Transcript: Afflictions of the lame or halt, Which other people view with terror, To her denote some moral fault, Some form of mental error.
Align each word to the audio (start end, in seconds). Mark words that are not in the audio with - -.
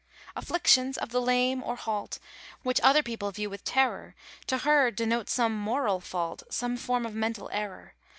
Afflictions 0.35 0.97
of 0.97 1.09
the 1.09 1.21
lame 1.21 1.61
or 1.61 1.75
halt, 1.75 2.17
Which 2.63 2.81
other 2.81 3.03
people 3.03 3.29
view 3.29 3.51
with 3.51 3.63
terror, 3.63 4.15
To 4.47 4.57
her 4.57 4.89
denote 4.89 5.29
some 5.29 5.55
moral 5.55 5.99
fault, 5.99 6.41
Some 6.49 6.75
form 6.75 7.05
of 7.05 7.13
mental 7.13 7.51
error. 7.53 7.93